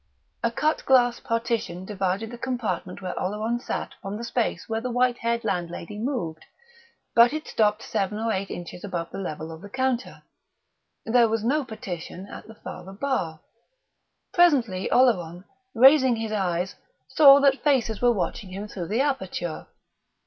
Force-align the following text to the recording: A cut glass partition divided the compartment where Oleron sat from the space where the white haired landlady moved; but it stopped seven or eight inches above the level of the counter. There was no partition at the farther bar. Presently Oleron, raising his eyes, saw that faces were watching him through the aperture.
A 0.41 0.49
cut 0.49 0.83
glass 0.87 1.19
partition 1.19 1.85
divided 1.85 2.31
the 2.31 2.37
compartment 2.39 3.03
where 3.03 3.13
Oleron 3.19 3.59
sat 3.59 3.93
from 4.01 4.17
the 4.17 4.23
space 4.23 4.67
where 4.67 4.81
the 4.81 4.89
white 4.89 5.19
haired 5.19 5.43
landlady 5.45 5.99
moved; 5.99 6.43
but 7.13 7.33
it 7.33 7.47
stopped 7.47 7.83
seven 7.83 8.17
or 8.17 8.31
eight 8.31 8.49
inches 8.49 8.83
above 8.83 9.11
the 9.11 9.19
level 9.19 9.51
of 9.51 9.61
the 9.61 9.69
counter. 9.69 10.23
There 11.05 11.29
was 11.29 11.43
no 11.43 11.63
partition 11.63 12.25
at 12.29 12.47
the 12.47 12.55
farther 12.55 12.93
bar. 12.93 13.41
Presently 14.33 14.89
Oleron, 14.89 15.45
raising 15.75 16.15
his 16.15 16.31
eyes, 16.31 16.73
saw 17.07 17.39
that 17.39 17.61
faces 17.63 18.01
were 18.01 18.11
watching 18.11 18.49
him 18.49 18.67
through 18.67 18.87
the 18.87 19.01
aperture. 19.01 19.67